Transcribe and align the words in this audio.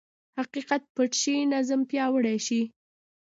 حقیقت 0.37 0.81
پټ 0.95 1.11
شي، 1.21 1.35
ظلم 1.67 1.81
پیاوړی 1.89 2.37
شي. 2.47 2.61